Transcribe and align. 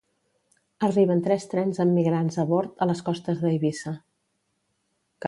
Arriben 0.85 1.19
tres 1.27 1.43
trens 1.51 1.81
amb 1.85 1.95
migrants 1.99 2.39
a 2.45 2.45
bord 2.53 2.83
a 2.87 2.87
les 2.93 3.05
costes 3.11 3.45
d'Eivissa 3.45 3.95